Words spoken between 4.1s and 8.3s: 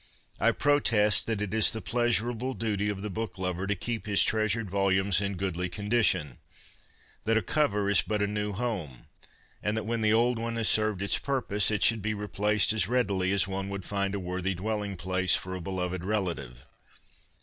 BOOKS THAT TEMPT 39 treasured volumes in goodly condition; that a cover is but a